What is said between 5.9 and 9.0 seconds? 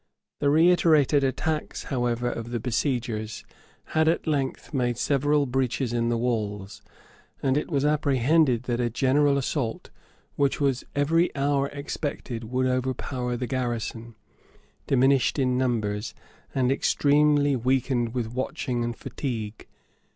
in the walls; and it was apprehended that a